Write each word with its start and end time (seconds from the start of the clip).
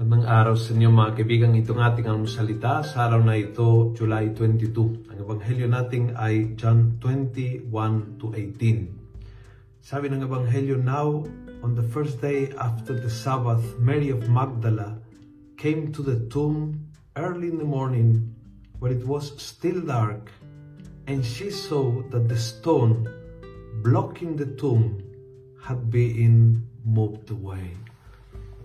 araw 0.00 0.56
sa 0.56 0.72
inyo 0.72 0.88
mga 0.88 1.12
kaibigan. 1.12 1.52
Itong 1.52 1.76
ating 1.76 2.08
almusalita 2.08 2.80
sa 2.80 3.04
araw 3.04 3.20
na 3.20 3.36
ito, 3.36 3.92
July 3.92 4.32
22. 4.32 5.12
Ang 5.12 5.18
ebanghelyo 5.20 5.68
natin 5.68 6.16
ay 6.16 6.56
John 6.56 6.96
21 7.04 8.16
to 8.16 8.32
18. 8.32 9.84
Sabi 9.84 10.08
ng 10.08 10.24
ebanghelyo, 10.24 10.80
Now, 10.80 11.28
on 11.60 11.76
the 11.76 11.84
first 11.84 12.16
day 12.24 12.48
after 12.56 12.96
the 12.96 13.12
Sabbath, 13.12 13.60
Mary 13.76 14.08
of 14.08 14.24
Magdala 14.24 14.96
came 15.60 15.92
to 15.92 16.00
the 16.00 16.24
tomb 16.32 16.80
early 17.20 17.52
in 17.52 17.60
the 17.60 17.68
morning 17.68 18.32
when 18.80 18.96
it 18.96 19.04
was 19.04 19.36
still 19.36 19.84
dark, 19.84 20.32
and 21.12 21.20
she 21.20 21.52
saw 21.52 22.00
that 22.08 22.24
the 22.24 22.40
stone 22.40 23.04
blocking 23.84 24.40
the 24.40 24.48
tomb 24.56 24.96
had 25.60 25.92
been 25.92 26.64
moved 26.88 27.28
away. 27.28 27.89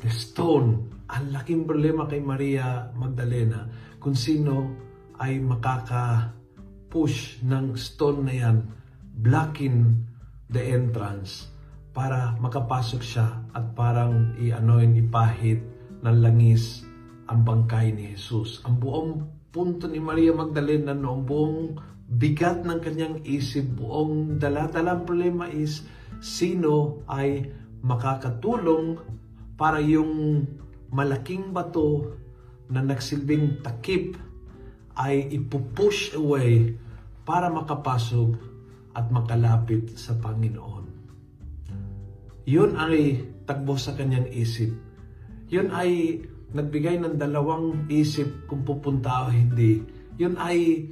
The 0.04 0.12
stone 0.12 0.95
ang 1.05 1.30
laking 1.30 1.70
problema 1.70 2.09
kay 2.09 2.20
Maria 2.20 2.90
Magdalena 2.98 3.70
kung 4.02 4.18
sino 4.18 4.73
ay 5.21 5.38
makaka-push 5.40 7.45
ng 7.45 7.77
stone 7.77 8.20
na 8.26 8.34
yan, 8.34 8.58
blocking 9.16 10.04
the 10.52 10.59
entrance 10.59 11.48
para 11.95 12.35
makapasok 12.41 13.02
siya 13.02 13.27
at 13.55 13.71
parang 13.71 14.35
i-anoin, 14.35 14.99
ipahit 14.99 15.63
ng 16.04 16.18
langis 16.20 16.84
ang 17.32 17.48
bangkay 17.48 17.96
ni 17.96 18.12
Jesus. 18.13 18.59
Ang 18.68 18.84
buong 18.84 19.12
punto 19.55 19.88
ni 19.88 20.04
Maria 20.04 20.35
Magdalena 20.35 20.91
noong 20.91 21.23
buong 21.23 21.59
bigat 22.05 22.68
ng 22.68 22.84
kanyang 22.84 23.23
isip, 23.23 23.80
buong 23.80 24.38
daladalang 24.38 25.07
problema 25.07 25.48
is 25.48 25.88
sino 26.20 27.01
ay 27.07 27.48
makakatulong 27.82 28.99
para 29.55 29.79
yung 29.79 30.43
malaking 30.91 31.51
bato 31.55 32.15
na 32.71 32.84
nagsilbing 32.84 33.63
takip 33.63 34.15
ay 34.95 35.27
ipupush 35.35 36.15
away 36.15 36.75
para 37.27 37.51
makapasok 37.51 38.37
at 38.95 39.11
makalapit 39.11 39.91
sa 39.99 40.15
Panginoon. 40.15 40.85
Yun 42.48 42.77
ay 42.77 43.26
tagbo 43.43 43.76
sa 43.76 43.98
kanyang 43.98 44.29
isip. 44.31 44.71
Yun 45.51 45.73
ay 45.73 46.21
nagbigay 46.55 47.01
ng 47.01 47.20
dalawang 47.20 47.89
isip 47.91 48.48
kung 48.48 48.63
pupunta 48.63 49.27
o 49.27 49.33
hindi. 49.33 49.83
Yun 50.15 50.39
ay 50.39 50.87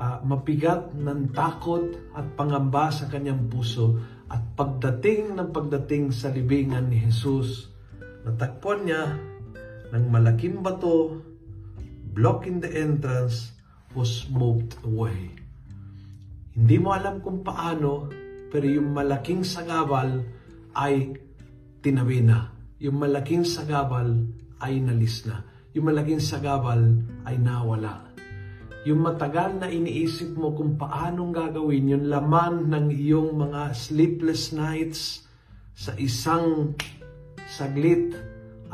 uh, 0.00 0.24
mapigat 0.24 0.96
ng 0.96 1.34
takot 1.34 2.14
at 2.16 2.24
pangamba 2.38 2.88
sa 2.88 3.10
kanyang 3.10 3.50
puso 3.50 4.00
at 4.30 4.40
pagdating 4.56 5.36
ng 5.36 5.50
pagdating 5.52 6.14
sa 6.14 6.32
libingan 6.32 6.88
ni 6.88 7.04
Jesus, 7.04 7.73
natagpuan 8.24 8.88
niya 8.88 9.04
ng 9.92 10.04
malaking 10.08 10.64
bato 10.64 11.20
blocking 12.14 12.62
the 12.62 12.70
entrance 12.70 13.52
was 13.94 14.26
moved 14.30 14.74
away. 14.86 15.34
Hindi 16.54 16.76
mo 16.78 16.94
alam 16.94 17.18
kung 17.18 17.42
paano, 17.42 18.06
pero 18.50 18.66
yung 18.66 18.94
malaking 18.94 19.42
sagabal 19.42 20.22
ay 20.78 21.14
tinabi 21.82 22.22
na. 22.22 22.54
Yung 22.78 23.02
malaking 23.02 23.42
sagabal 23.42 24.26
ay 24.62 24.78
nalis 24.78 25.26
na. 25.26 25.42
Yung 25.74 25.90
malaking 25.90 26.22
sagabal 26.22 27.02
ay 27.26 27.34
nawala. 27.38 28.14
Yung 28.86 29.02
matagal 29.02 29.58
na 29.58 29.66
iniisip 29.66 30.36
mo 30.38 30.54
kung 30.54 30.78
paanong 30.78 31.34
gagawin 31.34 31.90
yung 31.90 32.06
laman 32.06 32.70
ng 32.70 32.86
iyong 32.94 33.34
mga 33.34 33.74
sleepless 33.74 34.54
nights 34.54 35.24
sa 35.74 35.96
isang 35.98 36.78
saglit 37.54 38.10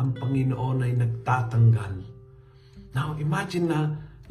ang 0.01 0.17
Panginoon 0.17 0.89
ay 0.89 0.97
nagtatanggal. 0.97 1.95
Now, 2.97 3.13
imagine 3.21 3.69
na 3.69 3.81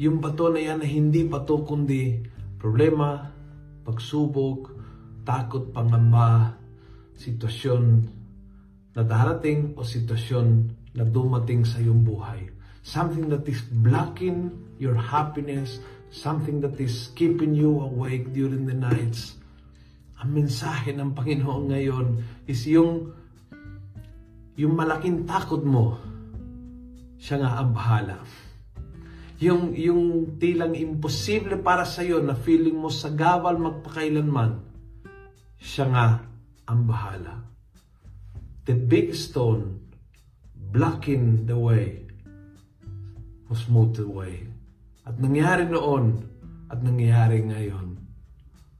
yung 0.02 0.18
bato 0.18 0.50
na 0.50 0.58
yan 0.58 0.82
na 0.82 0.88
hindi 0.90 1.22
bato 1.22 1.62
kundi 1.62 2.18
problema, 2.58 3.30
pagsubok, 3.86 4.74
takot, 5.22 5.70
pangamba, 5.70 6.58
sitwasyon 7.14 7.82
na 8.98 9.02
darating 9.06 9.78
o 9.78 9.86
sitwasyon 9.86 10.46
na 10.98 11.06
dumating 11.06 11.62
sa 11.62 11.78
iyong 11.78 12.02
buhay. 12.02 12.50
Something 12.82 13.30
that 13.30 13.46
is 13.46 13.62
blocking 13.70 14.50
your 14.82 14.98
happiness, 14.98 15.78
something 16.10 16.58
that 16.66 16.74
is 16.82 17.14
keeping 17.14 17.54
you 17.54 17.78
awake 17.86 18.34
during 18.34 18.66
the 18.66 18.74
nights. 18.74 19.38
Ang 20.18 20.42
mensahe 20.42 20.90
ng 20.90 21.14
Panginoon 21.14 21.70
ngayon 21.70 22.06
is 22.50 22.66
yung 22.66 23.19
yung 24.58 24.74
malaking 24.74 25.26
takot 25.28 25.62
mo, 25.62 25.98
siya 27.20 27.44
nga 27.44 27.50
ang 27.60 27.70
bahala. 27.76 28.18
Yung, 29.40 29.72
yung 29.76 30.36
tilang 30.36 30.76
imposible 30.76 31.60
para 31.60 31.84
sa 31.84 32.04
iyo 32.04 32.20
na 32.20 32.36
feeling 32.36 32.76
mo 32.76 32.92
sa 32.92 33.12
gawal 33.12 33.56
magpakailanman, 33.56 34.60
siya 35.60 35.86
nga 35.92 36.06
ang 36.68 36.80
bahala. 36.88 37.44
The 38.64 38.76
big 38.76 39.16
stone 39.16 39.80
blocking 40.54 41.48
the 41.48 41.56
way 41.56 42.06
was 43.50 43.66
moved 43.66 43.98
away. 43.98 44.46
At 45.02 45.18
nangyari 45.18 45.66
noon 45.66 46.22
at 46.70 46.78
nangyari 46.80 47.42
ngayon. 47.42 47.98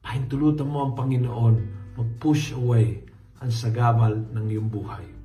Pahintulutan 0.01 0.71
mo 0.71 0.87
ang 0.87 0.93
Panginoon 0.95 1.57
mag-push 1.99 2.55
away 2.55 3.03
ang 3.43 3.51
sagabal 3.51 4.15
ng 4.31 4.47
iyong 4.47 4.71
buhay. 4.71 5.20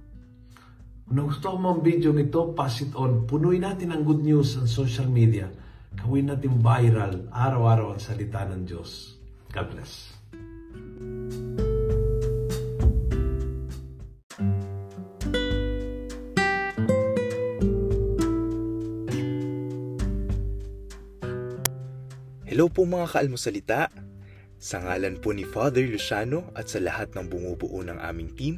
Nagustuhan 1.06 1.62
mo 1.62 1.78
ang 1.78 1.86
video 1.86 2.10
nito, 2.10 2.58
pass 2.58 2.82
it 2.82 2.90
on. 2.98 3.30
Punuin 3.30 3.62
natin 3.62 3.94
ang 3.94 4.02
good 4.02 4.26
news 4.26 4.58
sa 4.58 4.66
social 4.66 5.06
media. 5.06 5.46
Gawin 5.94 6.34
natin 6.34 6.58
viral 6.58 7.30
araw-araw 7.30 7.94
ang 7.94 8.02
salita 8.02 8.42
ng 8.50 8.66
Diyos. 8.66 9.14
God 9.54 9.70
bless. 9.70 10.18
Hello 22.50 22.66
po 22.74 22.90
mga 22.90 23.14
kaalmosalita. 23.14 23.94
Sa 24.58 24.82
ngalan 24.82 25.22
po 25.22 25.38
ni 25.38 25.46
Father 25.46 25.86
Luciano 25.86 26.50
at 26.58 26.66
sa 26.66 26.82
lahat 26.82 27.14
ng 27.14 27.30
bumubuo 27.30 27.86
ng 27.86 28.02
aming 28.02 28.34
team, 28.34 28.58